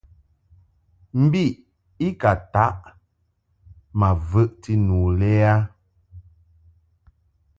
[1.21, 1.53] Mbiʼ
[2.07, 2.77] i ka ntaʼ
[3.99, 5.55] ma vəʼti muʼ lɛ a.